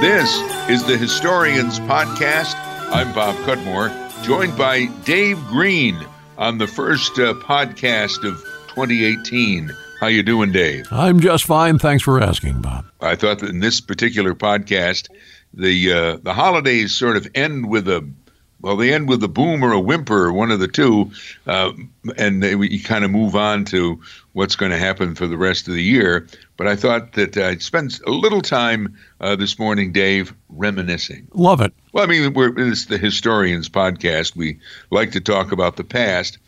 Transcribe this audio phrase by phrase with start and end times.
[0.00, 2.54] This is the Historians Podcast.
[2.92, 3.90] I'm Bob Cudmore,
[4.22, 5.98] joined by Dave Green
[6.36, 8.36] on the first uh, podcast of
[8.68, 9.74] 2018.
[10.00, 10.86] How you doing, Dave?
[10.90, 11.78] I'm just fine.
[11.78, 12.84] Thanks for asking, Bob.
[13.00, 15.08] I thought that in this particular podcast,
[15.54, 18.08] the uh, the holidays sort of end with a
[18.60, 21.10] well, they end with a boom or a whimper, one of the two,
[21.46, 21.72] uh,
[22.16, 24.00] and they, we kind of move on to
[24.32, 26.26] what's going to happen for the rest of the year.
[26.56, 31.28] But I thought that I'd spend a little time uh, this morning, Dave, reminiscing.
[31.34, 31.74] Love it.
[31.92, 34.36] Well, I mean, we're it's the Historians Podcast.
[34.36, 34.58] We
[34.90, 36.38] like to talk about the past,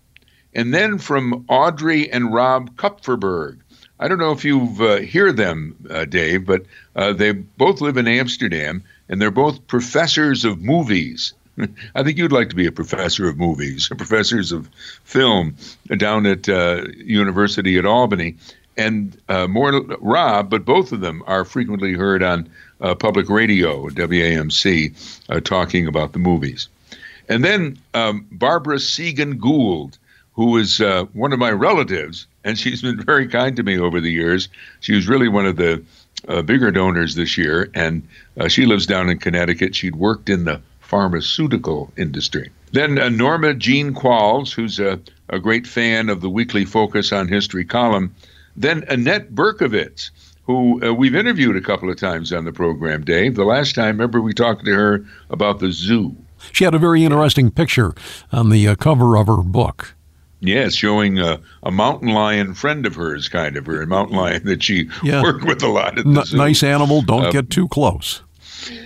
[0.52, 3.58] and then from Audrey and Rob Kupferberg.
[4.00, 6.62] I don't know if you uh, hear them, uh, Dave, but
[6.96, 11.34] uh, they both live in Amsterdam, and they're both professors of movies.
[11.94, 14.70] I think you'd like to be a professor of movies, professors of
[15.04, 15.56] film
[15.98, 18.36] down at uh, University at Albany,
[18.76, 22.48] and uh, more Rob, but both of them are frequently heard on
[22.80, 26.68] uh, public radio, WAMC, uh, talking about the movies.
[27.28, 29.98] And then um, Barbara Segan Gould,
[30.34, 34.00] who is uh, one of my relatives, and she's been very kind to me over
[34.00, 34.48] the years.
[34.78, 35.82] She was really one of the
[36.28, 38.06] uh, bigger donors this year, and
[38.48, 39.74] she lives down in Connecticut.
[39.74, 40.60] She'd worked in the
[40.90, 42.50] pharmaceutical industry.
[42.72, 47.28] Then uh, Norma Jean Qualls, who's a, a great fan of the weekly Focus on
[47.28, 48.14] History column.
[48.56, 50.10] Then Annette Berkowitz,
[50.44, 53.36] who uh, we've interviewed a couple of times on the program, Dave.
[53.36, 56.16] The last time, remember, we talked to her about the zoo.
[56.52, 57.94] She had a very interesting picture
[58.32, 59.94] on the uh, cover of her book.
[60.40, 64.44] Yes, showing a, a, mountain lion friend of hers, kind of her, a mountain lion
[64.46, 65.22] that she yeah.
[65.22, 68.22] worked with a lot at the N- Nice animal, don't uh, get too close.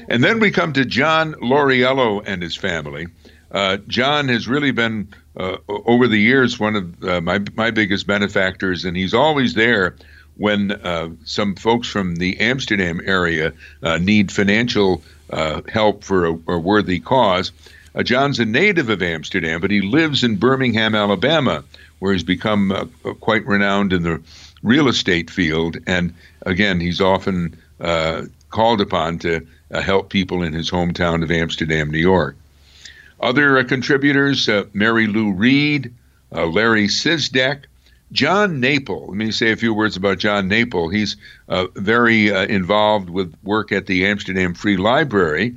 [0.08, 3.06] And then we come to John Lauriello and his family.
[3.52, 8.06] Uh, John has really been, uh, over the years, one of uh, my, my biggest
[8.06, 9.94] benefactors, and he's always there
[10.36, 16.32] when uh, some folks from the Amsterdam area uh, need financial uh, help for a,
[16.48, 17.52] a worthy cause.
[18.02, 21.62] John's a native of Amsterdam, but he lives in Birmingham, Alabama,
[22.00, 22.90] where he's become
[23.20, 24.20] quite renowned in the
[24.62, 25.76] real estate field.
[25.86, 26.12] And
[26.44, 27.56] again, he's often
[28.50, 32.36] called upon to uh, help people in his hometown of Amsterdam, New York.
[33.20, 35.92] Other uh, contributors uh, Mary Lou Reed,
[36.32, 37.64] uh, Larry Sizdek,
[38.12, 39.08] John Naple.
[39.08, 40.94] Let me say a few words about John Naple.
[40.94, 41.16] He's
[41.48, 45.56] uh, very uh, involved with work at the Amsterdam Free Library,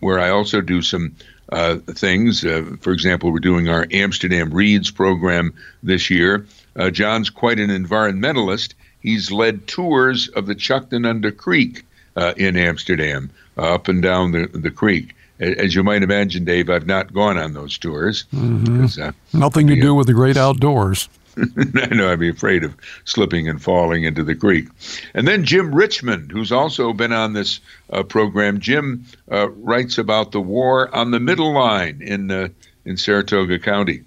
[0.00, 1.16] where I also do some
[1.52, 2.40] things.
[2.40, 6.46] for example, we're doing our Amsterdam Reads program this year.
[6.92, 8.74] John's quite an environmentalist.
[9.00, 11.84] He's led tours of the Chuctanunda Creek
[12.16, 15.14] uh, in Amsterdam, uh, up and down the, the creek.
[15.38, 18.24] As you might imagine, Dave, I've not gone on those tours.
[18.34, 19.00] Mm-hmm.
[19.00, 21.10] Uh, Nothing to do with the great outdoors.
[21.76, 24.68] I know I'd be afraid of slipping and falling into the creek.
[25.12, 27.60] And then Jim Richmond, who's also been on this
[27.90, 28.58] uh, program.
[28.58, 32.48] Jim uh, writes about the war on the Middle Line in uh,
[32.84, 34.02] in Saratoga County.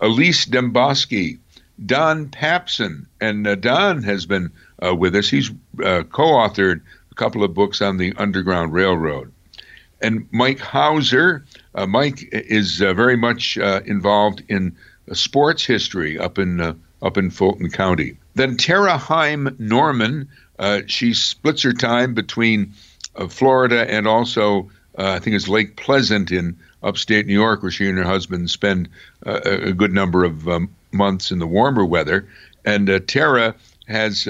[0.00, 1.38] Elise Demboski,
[1.84, 4.50] Don Papson, and uh, Don has been
[4.84, 5.28] uh, with us.
[5.28, 5.50] He's
[5.82, 6.80] uh, co-authored
[7.10, 9.32] a couple of books on the Underground Railroad.
[10.00, 11.44] And Mike Hauser,
[11.88, 14.76] Mike is very much involved in
[15.14, 18.16] sports history up in uh, up in Fulton County.
[18.34, 20.28] Then Tara Heim Norman,
[20.58, 22.74] uh, she splits her time between
[23.16, 24.70] uh, Florida and also
[25.00, 28.88] I think it's Lake Pleasant in upstate New York, where she and her husband spend
[29.22, 32.28] a good number of um, months in the warmer weather.
[32.64, 33.54] And Tara
[33.86, 34.26] has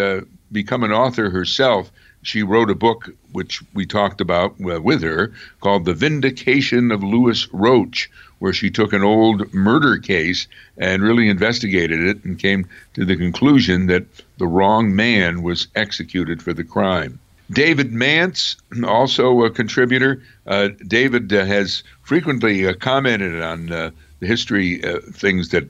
[0.53, 1.91] become an author herself
[2.23, 7.03] she wrote a book which we talked about uh, with her called The Vindication of
[7.03, 10.47] Louis Roach, where she took an old murder case
[10.77, 14.05] and really investigated it and came to the conclusion that
[14.39, 17.19] the wrong man was executed for the crime.
[17.51, 20.23] David Mance, also a contributor.
[20.47, 23.91] Uh, David uh, has frequently uh, commented on uh,
[24.21, 25.69] the history uh, things that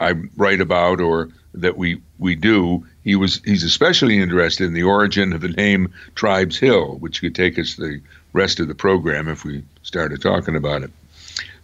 [0.00, 2.84] I write about or that we, we do.
[3.04, 7.34] He was he's especially interested in the origin of the name Tribes Hill, which could
[7.34, 8.00] take us the
[8.32, 10.90] rest of the program if we started talking about it.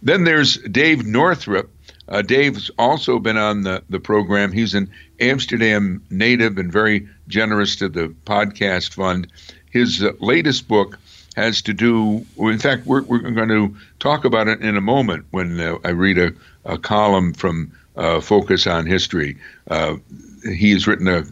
[0.01, 1.69] Then there's Dave Northrup.
[2.09, 4.51] Uh, Dave's also been on the, the program.
[4.51, 4.89] He's an
[5.19, 9.27] Amsterdam native and very generous to the podcast fund.
[9.71, 10.97] His uh, latest book
[11.35, 15.25] has to do, in fact, we're, we're going to talk about it in a moment
[15.31, 16.31] when uh, I read a,
[16.65, 19.37] a column from uh, Focus on History.
[19.69, 19.97] Uh,
[20.43, 21.23] he has written a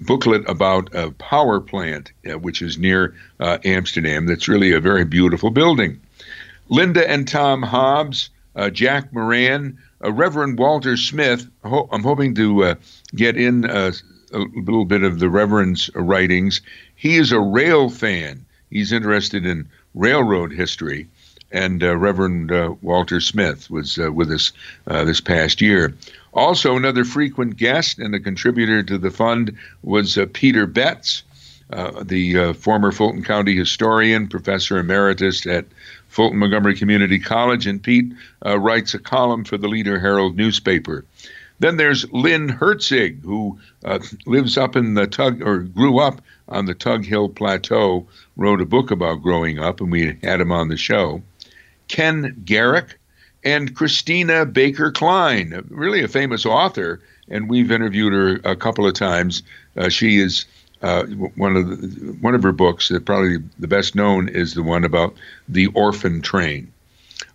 [0.00, 5.50] booklet about a power plant, uh, which is near Amsterdam, that's really a very beautiful
[5.50, 6.00] building.
[6.68, 11.48] Linda and Tom Hobbs, uh, Jack Moran, uh, Reverend Walter Smith.
[11.64, 12.74] Ho- I'm hoping to uh,
[13.14, 13.92] get in uh,
[14.32, 16.60] a little bit of the Reverend's writings.
[16.96, 18.44] He is a rail fan.
[18.70, 21.08] He's interested in railroad history.
[21.50, 22.50] And Reverend
[22.82, 24.52] Walter Smith was with us
[24.84, 25.94] this past year.
[26.34, 31.22] Also, another frequent guest and a contributor to the fund was uh, Peter Betts,
[31.72, 35.64] uh, the uh, former Fulton County historian, professor emeritus at
[36.08, 37.66] Fulton Montgomery Community College.
[37.66, 38.12] And Pete
[38.44, 41.04] uh, writes a column for the Leader Herald newspaper.
[41.60, 46.66] Then there's Lynn Herzig, who uh, lives up in the Tug or grew up on
[46.66, 48.06] the Tug Hill Plateau,
[48.36, 51.22] wrote a book about growing up, and we had him on the show.
[51.88, 52.98] Ken Garrick,
[53.44, 58.94] and Christina Baker Kline, really a famous author, and we've interviewed her a couple of
[58.94, 59.42] times.
[59.76, 60.46] Uh, she is
[60.82, 64.62] uh, one of the, one of her books that probably the best known is the
[64.62, 65.14] one about
[65.48, 66.72] the orphan train.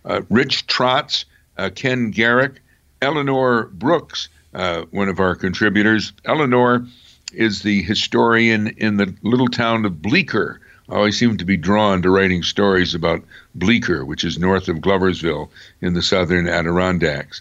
[0.04, 1.24] Uh, Rich Trotz,
[1.58, 2.60] uh, Ken Garrick,
[3.02, 6.12] Eleanor Brooks, uh, one of our contributors.
[6.24, 6.86] Eleanor
[7.32, 12.02] is the historian in the little town of Bleecker, I always seem to be drawn
[12.02, 13.24] to writing stories about
[13.54, 15.48] Bleecker, which is north of Gloversville
[15.80, 17.40] in the southern Adirondacks.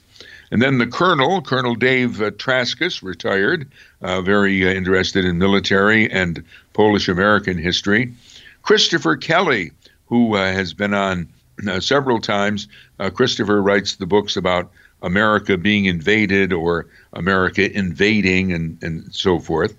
[0.53, 3.67] And then the colonel, Colonel Dave uh, Traskus, retired,
[4.03, 8.13] uh, very uh, interested in military and Polish American history.
[8.61, 9.71] Christopher Kelly,
[10.05, 11.27] who uh, has been on
[11.67, 12.67] uh, several times.
[12.99, 14.69] Uh, Christopher writes the books about
[15.01, 19.75] America being invaded or America invading and, and so forth.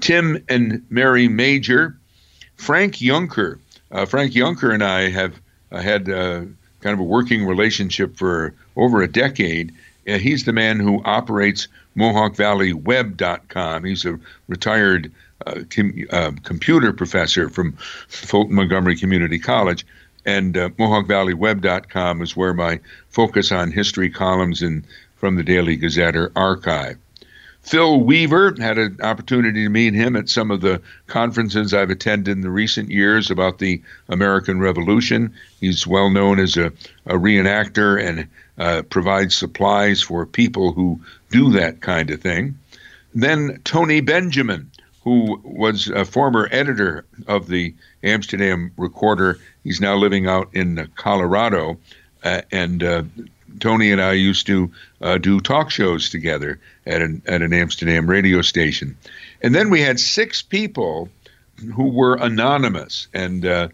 [0.00, 1.98] Tim and Mary Major,
[2.56, 3.58] Frank Junker.
[3.92, 5.38] Uh, Frank Junker and I have
[5.70, 9.74] had kind of a working relationship for over a decade.
[10.08, 13.84] Uh, he's the man who operates MohawkValleyWeb.com.
[13.84, 14.18] He's a
[14.48, 15.12] retired
[15.46, 17.72] uh, com- uh, computer professor from
[18.08, 19.86] Fulton Montgomery Community College.
[20.26, 22.80] And MohawkValleyWeb.com is where my
[23.10, 24.84] focus on history columns in,
[25.16, 26.98] from the Daily Gazette are archived.
[27.64, 32.30] Phil Weaver had an opportunity to meet him at some of the conferences I've attended
[32.30, 33.80] in the recent years about the
[34.10, 35.32] American Revolution.
[35.60, 36.66] He's well known as a,
[37.06, 38.28] a reenactor and
[38.58, 42.58] uh, provides supplies for people who do that kind of thing.
[43.14, 44.70] Then Tony Benjamin,
[45.02, 49.38] who was a former editor of the Amsterdam Recorder.
[49.62, 51.78] He's now living out in Colorado.
[52.22, 53.02] Uh, and uh,
[53.60, 54.70] Tony and I used to
[55.00, 58.96] uh, do talk shows together at an at an Amsterdam radio station,
[59.42, 61.08] and then we had six people
[61.74, 63.68] who were anonymous, and uh,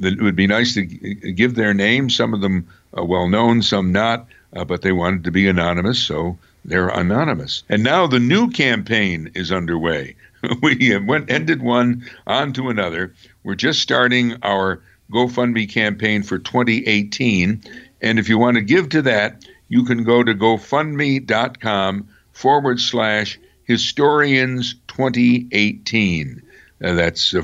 [0.00, 2.14] it would be nice to give their names.
[2.14, 5.98] Some of them uh, well known, some not, uh, but they wanted to be anonymous,
[5.98, 7.62] so they're anonymous.
[7.68, 10.16] And now the new campaign is underway.
[10.62, 13.14] we went ended one on to another.
[13.42, 17.62] We're just starting our GoFundMe campaign for 2018
[18.04, 23.40] and if you want to give to that, you can go to gofundme.com forward slash
[23.64, 26.42] historians 2018.
[26.84, 27.42] Uh, that's uh,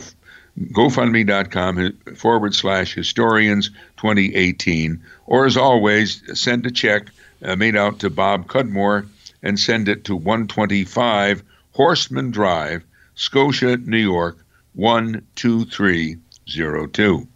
[0.58, 5.02] gofundme.com forward slash historians 2018.
[5.26, 7.08] Or as always, send a check
[7.44, 9.04] uh, made out to Bob Cudmore
[9.42, 11.42] and send it to 125
[11.72, 12.82] Horseman Drive,
[13.14, 14.38] Scotia, New York
[14.76, 17.28] 12302.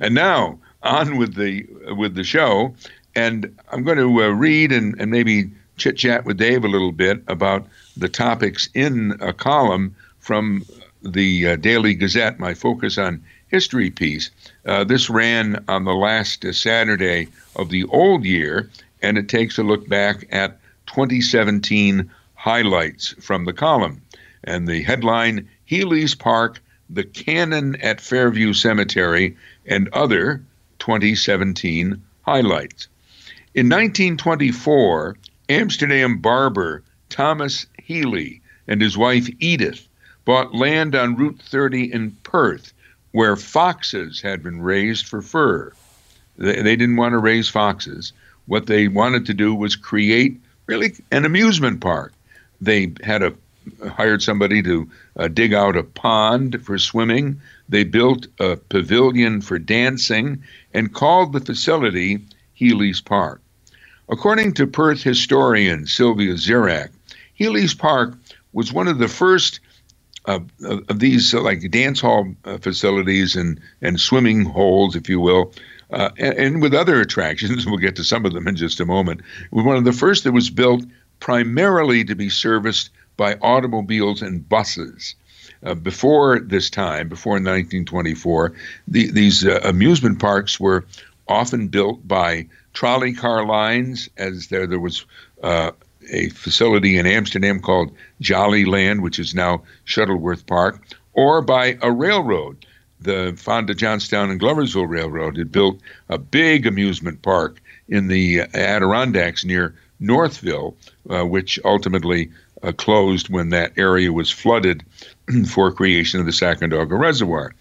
[0.00, 2.74] And now on with the with the show,
[3.14, 6.92] and I'm going to uh, read and, and maybe chit chat with Dave a little
[6.92, 10.64] bit about the topics in a column from
[11.02, 14.30] the uh, Daily Gazette, my focus on history piece.
[14.66, 18.70] Uh, this ran on the last uh, Saturday of the old year,
[19.02, 24.02] and it takes a look back at 2017 highlights from the column.
[24.42, 30.42] And the headline Healy's Park, the Cannon at Fairview Cemetery, and other
[30.80, 32.88] 2017 highlights.
[33.54, 35.16] In 1924,
[35.48, 39.86] Amsterdam barber Thomas Healy and his wife Edith
[40.24, 42.72] bought land on Route 30 in Perth,
[43.12, 45.72] where foxes had been raised for fur.
[46.36, 48.12] They, they didn't want to raise foxes.
[48.46, 52.12] What they wanted to do was create really an amusement park.
[52.60, 53.34] They had a
[53.88, 57.40] hired somebody to uh, dig out a pond for swimming.
[57.68, 60.42] They built a pavilion for dancing
[60.74, 62.18] and called the facility
[62.54, 63.40] Healy's Park.
[64.08, 66.90] According to Perth historian Sylvia Zirak,
[67.34, 68.14] Healy's Park
[68.52, 69.60] was one of the first
[70.26, 75.08] of, of, of these uh, like dance hall uh, facilities and, and swimming holes, if
[75.08, 75.52] you will,
[75.90, 77.66] uh, and, and, with other attractions.
[77.72, 79.22] We'll get to some of them in just a moment.
[79.50, 80.84] Was one of the first that was built
[81.20, 85.14] primarily to be serviced by automobiles and buses.
[85.64, 88.52] Uh, before this time, before 1924,
[88.88, 90.84] the, these uh, amusement parks were
[91.28, 95.04] often built by trolley car lines, as there there was
[95.42, 95.70] uh,
[96.10, 100.80] a facility in Amsterdam called Jolly Land, which is now Shuttleworth Park,
[101.12, 102.64] or by a railroad.
[103.00, 109.44] The Fonda Johnstown and Gloversville Railroad had built a big amusement park in the Adirondacks
[109.44, 110.76] near Northville,
[111.10, 112.30] uh, which ultimately
[112.62, 114.84] uh, closed when that area was flooded
[115.48, 117.52] for creation of the Sacandaga Reservoir.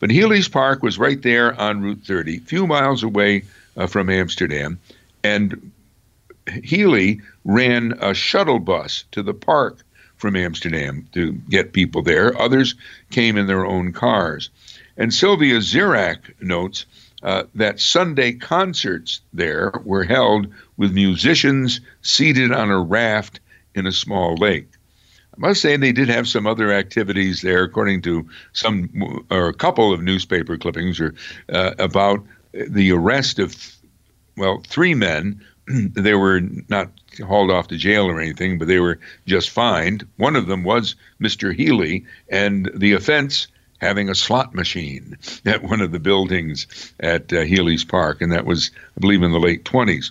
[0.00, 3.44] But Healy's Park was right there on Route 30, a few miles away
[3.76, 4.78] uh, from Amsterdam,
[5.22, 5.72] and
[6.62, 9.84] Healy ran a shuttle bus to the park
[10.16, 12.38] from Amsterdam to get people there.
[12.40, 12.74] Others
[13.10, 14.50] came in their own cars.
[14.96, 16.84] And Sylvia Zirak notes
[17.22, 23.40] uh, that Sunday concerts there were held with musicians seated on a raft
[23.74, 24.68] in a small lake.
[25.34, 29.54] I must say they did have some other activities there, according to some or a
[29.54, 31.14] couple of newspaper clippings, or
[31.50, 33.74] uh, about the arrest of
[34.36, 35.40] well three men
[35.94, 36.90] they were not
[37.24, 40.06] hauled off to jail or anything, but they were just fined.
[40.16, 41.54] One of them was Mr.
[41.54, 43.48] Healy, and the offense
[43.80, 46.66] having a slot machine at one of the buildings
[47.00, 50.10] at uh, Healy's Park, and that was, I believe, in the late 20s.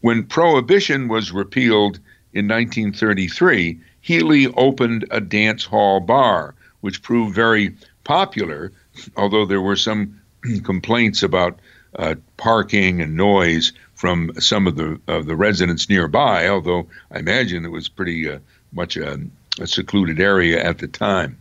[0.00, 2.00] When prohibition was repealed
[2.32, 8.72] in 1933, Healy opened a dance hall bar, which proved very popular,
[9.16, 10.20] although there were some
[10.64, 11.60] complaints about
[11.96, 16.48] uh, parking and noise from some of the the residents nearby.
[16.48, 18.40] Although I imagine it was pretty uh,
[18.72, 19.20] much a,
[19.60, 21.38] a, secluded area at the time.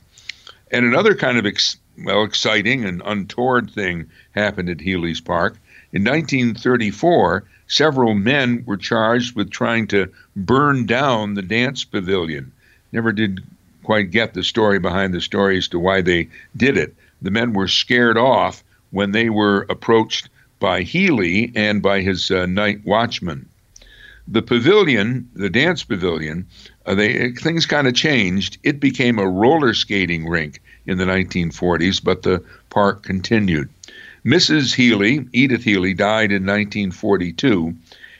[0.70, 5.58] And another kind of ex- well exciting and untoward thing happened at Healy's Park
[5.92, 7.46] in 1934.
[7.66, 12.52] Several men were charged with trying to burn down the dance pavilion.
[12.92, 13.42] Never did
[13.82, 16.94] quite get the story behind the story as to why they did it.
[17.24, 20.30] The men were scared off when they were approached
[20.62, 23.50] by Healy and by his uh, night watchman.
[24.28, 26.46] The pavilion, the dance pavilion,
[26.86, 28.60] uh, they, things kind of changed.
[28.64, 33.70] It became a roller skating rink in the 1940s, but the park continued.
[34.24, 34.76] Mrs.
[34.76, 37.76] Healy, Edith Healy, died in 1942,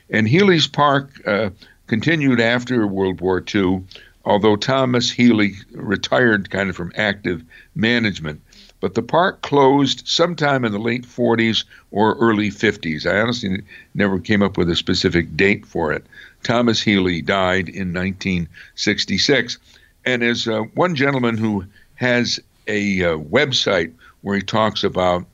[0.10, 1.52] and Healy's Park uh,
[1.86, 3.84] continued after World War II,
[4.26, 7.44] although Thomas Healy retired kind of from active
[7.76, 8.42] management
[8.82, 13.06] but the park closed sometime in the late 40s or early 50s.
[13.06, 13.62] I honestly
[13.94, 16.06] never came up with a specific date for it.
[16.44, 19.60] Thomas Healy died in 1966.
[20.04, 21.64] And as uh, one gentleman who
[21.96, 25.26] has a uh, website where he talks about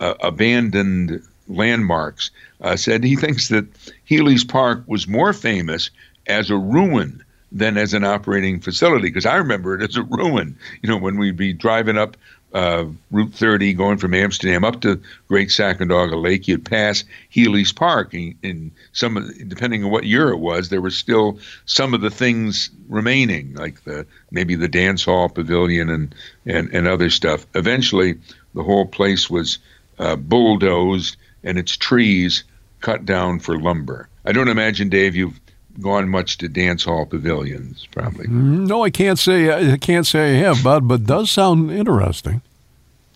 [0.00, 3.66] uh, abandoned landmarks uh, said he thinks that
[4.04, 5.90] Healy's Park was more famous
[6.26, 7.22] as a ruin
[7.52, 10.58] than as an operating facility because I remember it as a ruin.
[10.82, 12.16] You know, when we'd be driving up
[12.56, 14.98] uh, Route 30 going from Amsterdam up to
[15.28, 20.38] Great Sacandaga Lake, you'd pass Healy's Park, and, and some, depending on what year it
[20.38, 25.28] was, there were still some of the things remaining, like the maybe the dance hall
[25.28, 26.14] pavilion and
[26.46, 27.44] and, and other stuff.
[27.54, 28.18] Eventually,
[28.54, 29.58] the whole place was
[29.98, 32.42] uh, bulldozed and its trees
[32.80, 34.08] cut down for lumber.
[34.24, 35.38] I don't imagine, Dave, you've
[35.80, 38.28] gone much to dance hall pavilions, probably.
[38.28, 42.40] No, I can't say I can't say I have, Bud, but does sound interesting.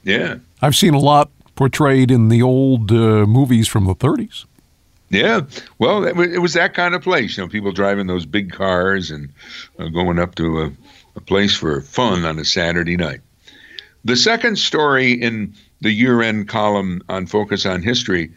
[0.02, 0.36] Yeah.
[0.62, 4.46] I've seen a lot portrayed in the old uh, movies from the 30s.
[5.10, 5.40] Yeah,
[5.78, 7.36] well, it was that kind of place.
[7.36, 9.28] You know, people driving those big cars and
[9.78, 10.72] uh, going up to a,
[11.16, 13.20] a place for fun on a Saturday night.
[14.04, 18.30] The second story in the year end column on Focus on History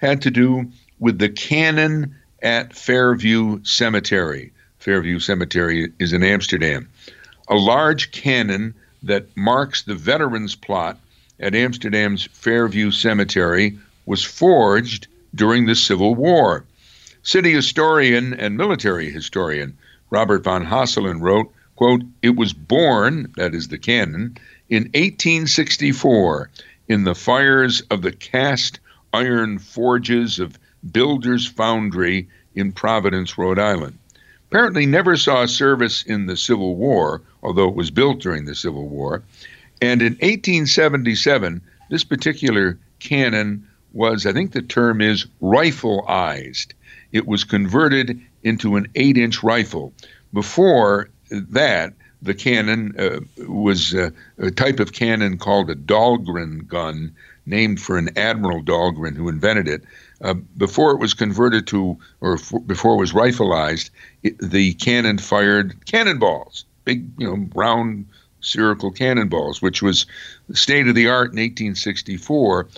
[0.00, 0.70] had to do
[1.00, 4.52] with the cannon at Fairview Cemetery.
[4.78, 6.88] Fairview Cemetery is in Amsterdam.
[7.48, 10.98] A large cannon that marks the veterans plot
[11.40, 16.64] at Amsterdam's Fairview Cemetery was forged during the Civil War.
[17.22, 19.76] City historian and military historian
[20.10, 24.36] Robert von Hasseln wrote, quote, It was born, that is the cannon,
[24.68, 26.50] in 1864
[26.88, 28.80] in the fires of the cast
[29.12, 30.58] iron forges of
[30.90, 33.98] Builders Foundry in Providence, Rhode Island.
[34.50, 38.88] Apparently, never saw service in the Civil War, although it was built during the Civil
[38.88, 39.22] War.
[39.80, 46.72] And in 1877, this particular cannon was, I think the term is rifleized.
[47.12, 49.92] It was converted into an eight inch rifle.
[50.32, 57.14] Before that, the cannon uh, was uh, a type of cannon called a Dahlgren gun,
[57.46, 59.84] named for an Admiral Dahlgren who invented it.
[60.20, 63.90] Uh, before it was converted to, or f- before it was rifleized,
[64.22, 68.06] it, the cannon fired cannonballs, big, you know, round
[68.40, 70.06] spherical cannonballs, which was
[70.52, 72.68] state of the art in 1864.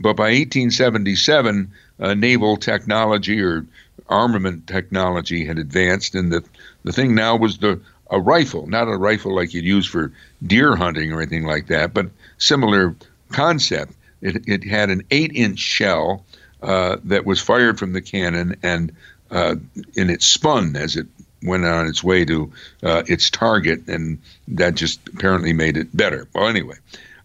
[0.00, 3.64] But by 1877, uh, naval technology or
[4.08, 6.44] armament technology had advanced, and the,
[6.84, 10.12] the thing now was the a rifle, not a rifle like you'd use for
[10.44, 12.94] deer hunting or anything like that, but similar
[13.30, 13.92] concept.
[14.20, 16.24] It, it had an eight inch shell
[16.62, 18.92] uh, that was fired from the cannon, and
[19.30, 19.54] uh,
[19.96, 21.06] and it spun as it
[21.42, 24.18] went on its way to uh, its target, and
[24.48, 26.28] that just apparently made it better.
[26.34, 26.76] Well, anyway,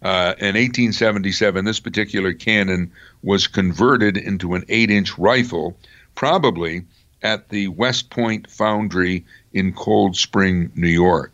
[0.02, 2.92] uh, in 1877, this particular cannon
[3.22, 5.76] was converted into an eight inch rifle,
[6.14, 6.84] probably
[7.22, 11.32] at the West Point Foundry in Cold Spring, New York.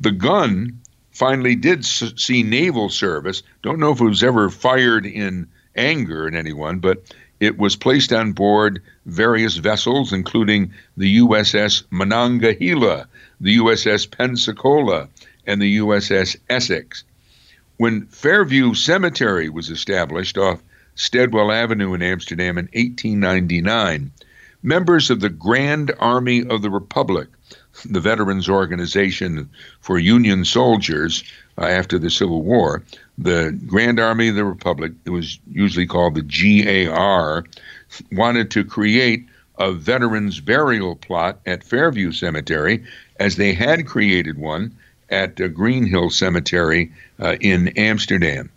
[0.00, 0.80] The gun
[1.12, 3.42] finally did see naval service.
[3.62, 8.12] Don't know if it was ever fired in anger at anyone, but it was placed
[8.12, 13.06] on board various vessels, including the USS Monongahela,
[13.40, 15.08] the USS Pensacola,
[15.46, 17.04] and the USS Essex.
[17.76, 20.62] When Fairview Cemetery was established off
[20.94, 24.10] Steadwell Avenue in Amsterdam in 1899,
[24.62, 27.28] members of the Grand Army of the Republic,
[27.84, 31.24] the Veterans Organization for Union soldiers
[31.58, 32.82] uh, after the Civil War,
[33.18, 37.44] the Grand Army of the Republic, it was usually called the GAR,
[38.12, 39.26] wanted to create
[39.58, 42.84] a veterans burial plot at Fairview Cemetery,
[43.20, 44.76] as they had created one
[45.08, 48.50] at uh, Green Hill Cemetery uh, in Amsterdam.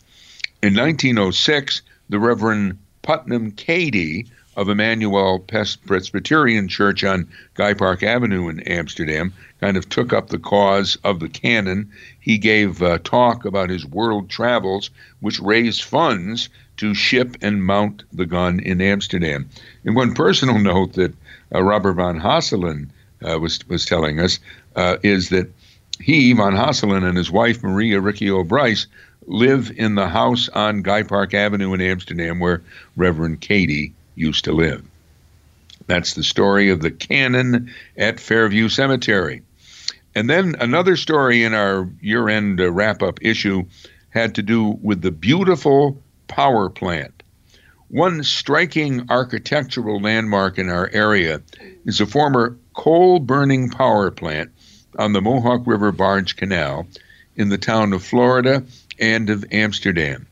[0.64, 8.60] In 1906, the Reverend Putnam Cady of Emmanuel Presbyterian Church on Guy Park Avenue in
[8.62, 11.92] Amsterdam kind of took up the cause of the cannon.
[12.20, 14.90] He gave a talk about his world travels,
[15.20, 19.48] which raised funds to ship and mount the gun in Amsterdam.
[19.86, 21.14] And one personal note that
[21.54, 22.90] uh, Robert von Hasseln
[23.24, 24.40] uh, was was telling us
[24.76, 25.52] uh, is that
[26.02, 28.88] he, von Hasseln, and his wife Maria Riccio Bryce
[29.28, 32.64] live in the house on Guy Park Avenue in Amsterdam where
[32.96, 34.84] Reverend Cady used to live.
[35.86, 39.44] That's the story of the cannon at Fairview Cemetery.
[40.16, 43.66] And then another story in our year end uh, wrap up issue
[44.10, 47.24] had to do with the beautiful power plant.
[47.90, 51.42] One striking architectural landmark in our area
[51.86, 54.52] is a former coal burning power plant
[54.98, 56.88] on the Mohawk River Barge Canal
[57.36, 58.64] in the town of Florida
[59.00, 60.28] and of Amsterdam.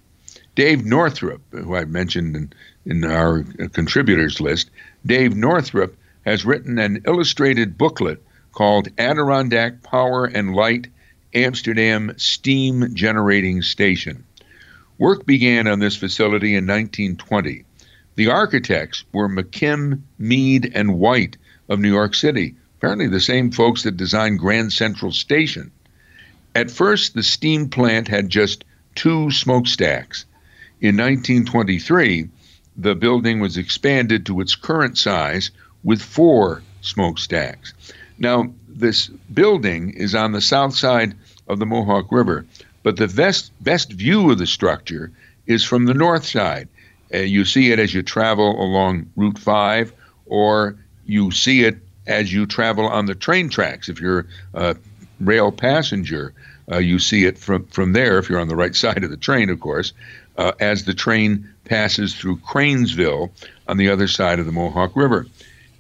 [0.56, 2.54] Dave Northrup, who I mentioned in
[2.86, 4.70] in our uh, contributors list,
[5.06, 8.22] Dave Northrup has written an illustrated booklet
[8.52, 10.88] called Adirondack Power and Light
[11.34, 14.24] Amsterdam Steam Generating Station.
[14.98, 17.66] Work began on this facility in 1920.
[18.16, 21.36] The architects were McKim, Mead, and White
[21.68, 25.72] of New York City, apparently the same folks that designed Grand Central Station.
[26.56, 28.64] At first, the steam plant had just
[28.96, 30.26] two smokestacks.
[30.80, 32.30] In 1923,
[32.78, 35.52] the building was expanded to its current size
[35.84, 37.74] with four smokestacks.
[38.18, 41.16] Now, this building is on the south side
[41.48, 42.46] of the Mohawk River,
[42.84, 45.12] but the best, best view of the structure
[45.48, 46.68] is from the north side.
[47.14, 49.94] Uh, you see it as you travel along Route 5,
[50.26, 53.90] or you see it as you travel on the train tracks.
[53.90, 54.76] If you're a
[55.20, 56.34] rail passenger,
[56.72, 59.18] uh, you see it from, from there, if you're on the right side of the
[59.18, 59.94] train, of course,
[60.38, 63.32] uh, as the train passes through Cranesville
[63.68, 65.28] on the other side of the Mohawk River.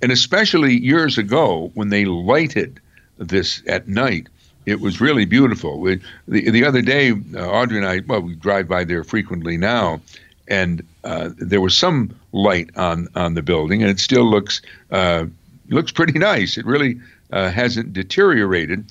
[0.01, 2.79] And especially years ago, when they lighted
[3.17, 4.27] this at night,
[4.65, 5.79] it was really beautiful.
[5.79, 9.57] We, the, the other day, uh, Audrey and I, well, we drive by there frequently
[9.57, 10.01] now,
[10.47, 15.25] and uh, there was some light on, on the building, and it still looks uh,
[15.69, 16.57] looks pretty nice.
[16.57, 16.99] It really
[17.31, 18.85] uh, hasn't deteriorated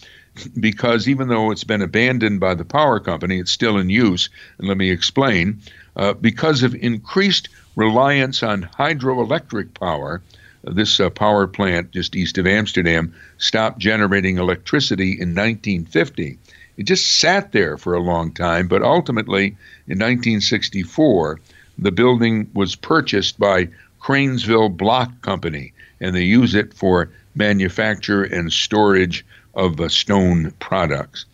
[0.58, 4.28] because even though it's been abandoned by the power company, it's still in use.
[4.58, 5.60] And let me explain.
[5.96, 10.22] Uh, because of increased reliance on hydroelectric power,
[10.64, 16.38] this uh, power plant just east of Amsterdam stopped generating electricity in 1950.
[16.76, 19.46] It just sat there for a long time, but ultimately,
[19.86, 21.40] in 1964,
[21.78, 23.68] the building was purchased by
[24.00, 31.26] Cranesville Block Company, and they use it for manufacture and storage of uh, stone products.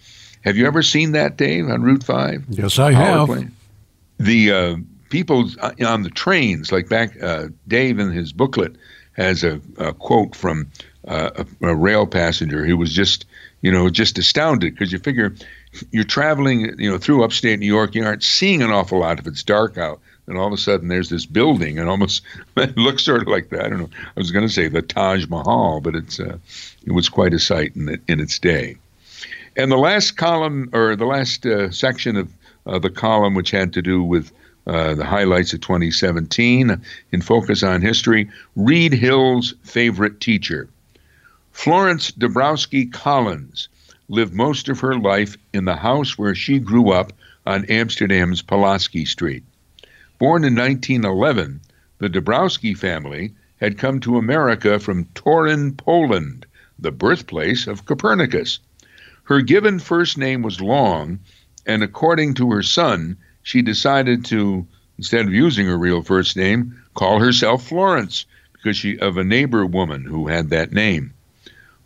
[0.42, 2.44] Have you ever seen that, Dave, on Route 5?
[2.50, 3.26] Yes, I have.
[3.26, 3.52] Plant?
[4.20, 4.76] The uh,
[5.08, 5.50] people
[5.86, 8.76] on the trains, like back, uh, Dave in his booklet
[9.12, 10.70] has a, a quote from
[11.08, 11.30] uh,
[11.62, 13.24] a, a, rail passenger who was just,
[13.62, 15.34] you know, just astounded because you figure
[15.90, 19.26] you're traveling, you know, through upstate New York, you aren't seeing an awful lot if
[19.26, 20.00] it's dark out.
[20.26, 22.22] And all of a sudden, there's this building, and almost
[22.58, 23.64] it looks sort of like that.
[23.64, 23.90] I don't know.
[23.94, 26.36] I was going to say the Taj Mahal, but it's uh,
[26.84, 28.76] it was quite a sight in, the, in its day.
[29.56, 33.72] And the last column, or the last uh, section of uh, the column, which had
[33.72, 34.32] to do with
[34.66, 36.80] uh, the highlights of 2017
[37.12, 40.68] in Focus on History, Reid Hill's favorite teacher.
[41.50, 43.68] Florence Dabrowski Collins
[44.08, 47.12] lived most of her life in the house where she grew up
[47.46, 49.44] on Amsterdam's Pulaski Street.
[50.18, 51.60] Born in 1911,
[51.98, 56.46] the Dabrowski family had come to America from Torun, Poland,
[56.78, 58.58] the birthplace of Copernicus.
[59.24, 61.20] Her given first name was long,
[61.66, 64.66] and according to her son, she decided to,
[64.98, 69.64] instead of using her real first name, call herself Florence because she of a neighbor
[69.64, 71.12] woman who had that name.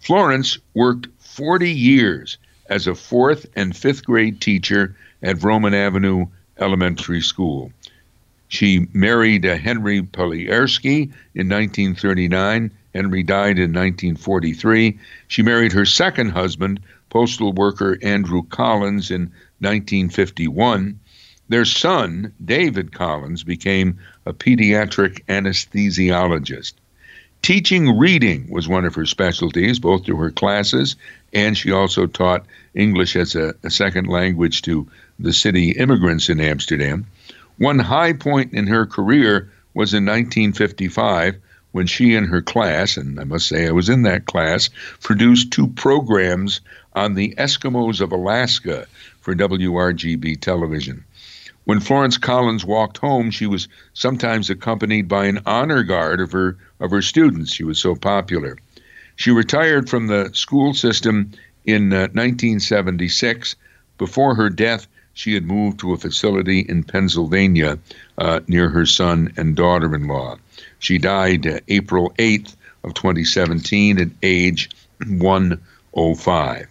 [0.00, 6.26] Florence worked 40 years as a fourth and fifth grade teacher at Roman Avenue
[6.58, 7.72] Elementary School.
[8.48, 12.70] She married Henry Polierski in 1939.
[12.94, 14.98] Henry died in 1943.
[15.26, 19.32] She married her second husband, postal worker Andrew Collins, in
[19.64, 21.00] 1951.
[21.48, 26.74] Their son, David Collins, became a pediatric anesthesiologist.
[27.42, 30.96] Teaching reading was one of her specialties, both to her classes,
[31.35, 36.40] and she also taught English as a, a second language to the city immigrants in
[36.40, 37.07] Amsterdam.
[37.59, 41.37] One high point in her career was in 1955
[41.72, 44.70] when she and her class, and I must say I was in that class,
[45.03, 46.61] produced two programs
[46.94, 48.87] on the Eskimos of Alaska
[49.24, 51.02] for WRGB television.
[51.64, 56.58] When Florence Collins walked home, she was sometimes accompanied by an honor guard of her
[56.78, 57.50] of her students.
[57.50, 58.58] She was so popular.
[59.16, 61.32] She retired from the school system
[61.64, 63.56] in uh, 1976.
[63.96, 67.78] Before her death, she had moved to a facility in Pennsylvania
[68.18, 70.37] uh, near her son and daughter-in-law.
[70.80, 74.68] She died uh, April 8th of 2017 at age
[75.06, 76.66] 105.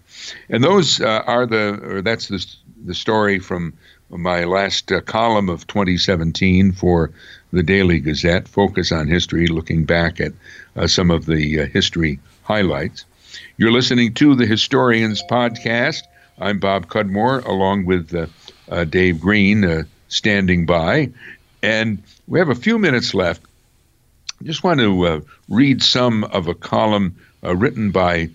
[0.50, 2.46] And those uh, are the, or that's the,
[2.86, 3.74] the story from
[4.10, 7.12] my last uh, column of 2017 for
[7.52, 10.34] the Daily Gazette, Focus on History, looking back at
[10.76, 13.06] uh, some of the uh, history highlights.
[13.58, 16.04] You're listening to the Historians Podcast.
[16.40, 18.28] I'm Bob Cudmore, along with uh,
[18.70, 21.12] uh, Dave Green, standing by.
[21.62, 23.42] And we have a few minutes left.
[24.42, 28.30] I just want to read some of a column written by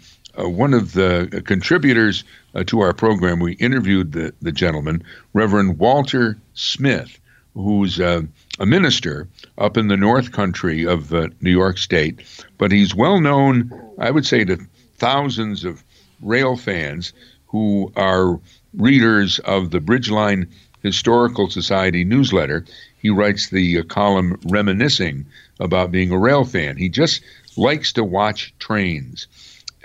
[0.46, 2.22] one of the contributors
[2.54, 7.18] uh, to our program, we interviewed the, the gentleman, Reverend Walter Smith,
[7.54, 8.22] who's uh,
[8.60, 9.26] a minister
[9.58, 12.22] up in the North Country of uh, New York State.
[12.56, 14.58] But he's well known, I would say, to
[14.96, 15.82] thousands of
[16.22, 17.12] rail fans
[17.46, 18.38] who are
[18.74, 20.48] readers of the Bridgeline
[20.82, 22.64] Historical Society newsletter.
[23.00, 25.26] He writes the uh, column reminiscing
[25.58, 26.76] about being a rail fan.
[26.76, 27.22] He just
[27.56, 29.26] likes to watch trains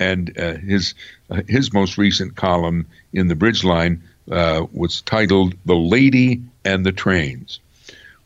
[0.04, 0.96] and uh, his
[1.30, 6.92] uh, his most recent column in the Bridgeline uh, was titled "The Lady and the
[6.92, 7.60] Trains."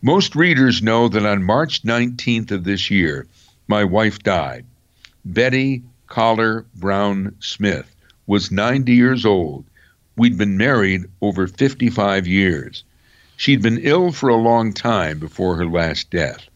[0.02, 3.28] Most readers know that on March 19th of this year,
[3.68, 4.66] my wife died.
[5.26, 7.94] Betty Collar Brown Smith
[8.28, 9.66] was 90 years old.
[10.16, 12.84] We'd been married over 55 years.
[13.36, 16.48] She'd been ill for a long time before her last death.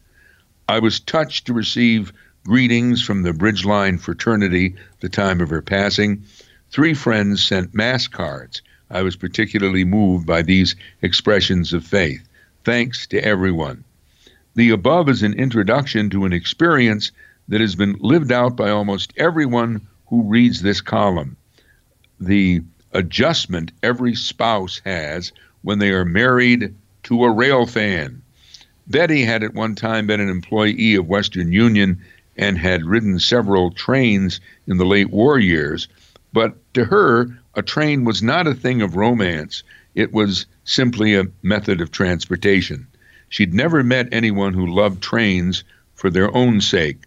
[0.68, 2.12] I was touched to receive
[2.44, 6.24] greetings from the Bridgeline fraternity the time of her passing.
[6.70, 8.62] Three friends sent mass cards.
[8.90, 12.28] I was particularly moved by these expressions of faith.
[12.64, 13.84] Thanks to everyone.
[14.54, 17.12] The above is an introduction to an experience
[17.48, 21.36] that has been lived out by almost everyone who reads this column.
[22.20, 26.74] The adjustment every spouse has when they are married
[27.04, 28.22] to a rail fan.
[28.88, 32.02] Betty had at one time been an employee of Western Union
[32.36, 35.88] and had ridden several trains in the late war years.
[36.32, 39.62] But to her, a train was not a thing of romance,
[39.94, 42.86] it was simply a method of transportation.
[43.28, 45.64] She'd never met anyone who loved trains
[45.94, 47.02] for their own sake.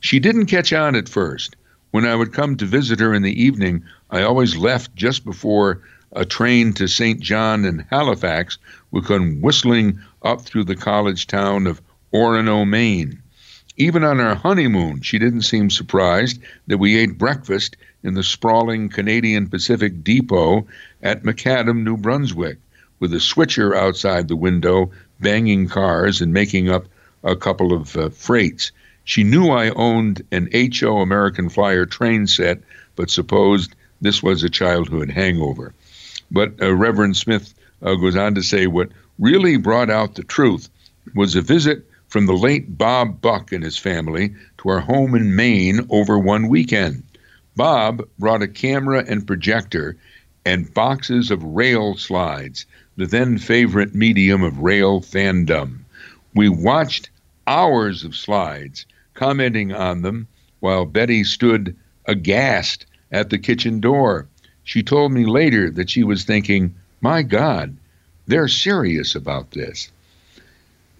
[0.00, 1.56] She didn't catch on at first.
[1.90, 5.82] When I would come to visit her in the evening, I always left just before
[6.12, 7.20] a train to St.
[7.20, 8.58] John and Halifax
[8.90, 13.22] would come whistling up through the college town of Orono, Maine.
[13.80, 18.88] Even on our honeymoon, she didn't seem surprised that we ate breakfast in the sprawling
[18.88, 20.66] Canadian Pacific Depot
[21.00, 22.58] at McAdam, New Brunswick,
[22.98, 26.86] with a switcher outside the window banging cars and making up
[27.22, 28.72] a couple of uh, freights.
[29.04, 32.58] She knew I owned an HO American Flyer train set,
[32.96, 35.72] but supposed this was a childhood hangover.
[36.32, 40.68] But uh, Reverend Smith uh, goes on to say what really brought out the truth
[41.14, 45.36] was a visit from the late Bob Buck and his family to our home in
[45.36, 47.02] Maine over one weekend.
[47.54, 49.96] Bob brought a camera and projector
[50.44, 52.64] and boxes of rail slides,
[52.96, 55.80] the then favorite medium of rail fandom.
[56.34, 57.10] We watched
[57.46, 60.26] hours of slides, commenting on them,
[60.60, 64.26] while Betty stood aghast at the kitchen door.
[64.64, 67.76] She told me later that she was thinking, My God,
[68.26, 69.90] they're serious about this.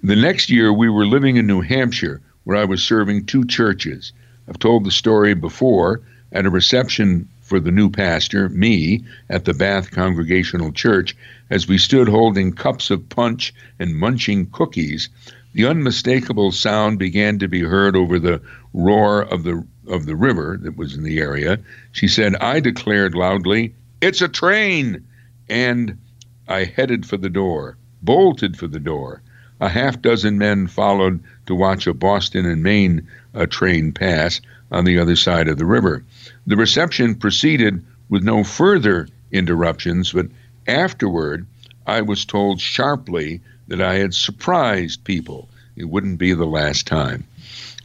[0.03, 4.13] The next year, we were living in New Hampshire, where I was serving two churches.
[4.49, 9.55] I've told the story before at a reception for the new pastor, me, at the
[9.55, 11.17] Bath Congregational Church,
[11.51, 15.09] as we stood holding cups of punch and munching cookies,
[15.53, 18.41] the unmistakable sound began to be heard over the
[18.73, 21.59] roar of the of the river that was in the area.
[21.91, 25.07] She said, I declared loudly, It's a train!
[25.49, 25.99] And
[26.47, 29.23] I headed for the door, bolted for the door.
[29.61, 34.41] A half dozen men followed to watch a Boston and Maine uh, train pass
[34.71, 36.05] on the other side of the river.
[36.47, 40.27] The reception proceeded with no further interruptions, but
[40.67, 41.47] afterward
[41.87, 45.49] I was told sharply that I had surprised people.
[45.77, 47.25] It wouldn't be the last time.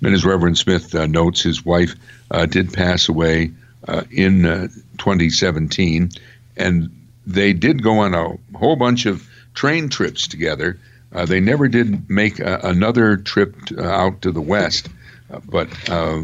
[0.04, 1.96] And as Reverend Smith uh, notes, his wife
[2.30, 3.52] uh, did pass away
[3.88, 6.12] uh, in uh, 2017,
[6.58, 6.90] and
[7.26, 10.78] they did go on a whole bunch of train trips together
[11.14, 14.90] uh, they never did make a, another trip uh, out to the west,
[15.32, 16.22] uh, but uh,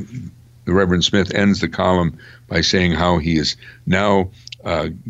[0.65, 4.29] the Reverend Smith ends the column by saying how he is now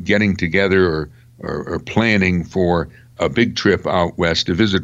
[0.03, 2.87] getting together or, or, or, planning for
[3.17, 4.83] a big trip out west to visit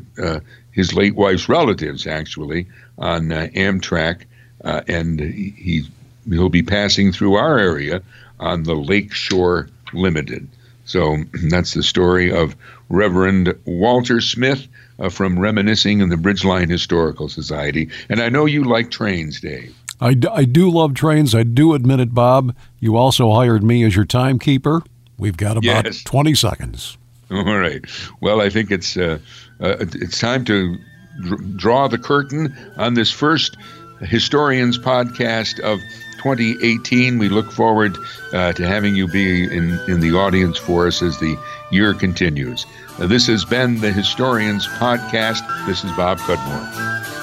[0.71, 2.65] his late wife's relatives, actually,
[2.97, 4.23] on Amtrak,
[4.63, 5.85] and he
[6.27, 8.01] he'll be passing through our area
[8.39, 10.47] on the Lakeshore Limited.
[10.85, 11.17] So
[11.49, 12.55] that's the story of
[12.89, 14.67] Reverend Walter Smith
[14.99, 17.89] uh, from Reminiscing in the Bridgeline Historical Society.
[18.09, 19.75] And I know you like trains, Dave.
[19.99, 21.33] I, d- I do love trains.
[21.33, 22.55] I do admit it, Bob.
[22.79, 24.83] You also hired me as your timekeeper.
[25.17, 26.03] We've got about yes.
[26.03, 26.97] 20 seconds.
[27.31, 27.83] All right.
[28.21, 29.19] Well, I think it's uh,
[29.59, 30.77] uh, it's time to
[31.21, 33.57] dr- draw the curtain on this first
[34.01, 35.79] Historians podcast of
[36.25, 37.19] 2018.
[37.19, 37.99] We look forward
[38.33, 41.37] uh, to having you be in, in the audience for us as the
[41.69, 42.65] year continues.
[42.97, 45.45] Uh, this has been the Historians Podcast.
[45.67, 47.14] This is Bob Cudmore.